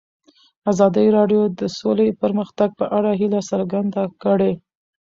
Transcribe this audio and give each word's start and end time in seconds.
ازادي 0.71 1.05
راډیو 1.17 1.41
د 1.59 1.61
سوله 1.77 2.05
د 2.11 2.17
پرمختګ 2.23 2.69
په 2.79 2.85
اړه 2.97 3.11
هیله 3.19 3.39
څرګنده 3.51 4.03
کړې. 4.23 4.53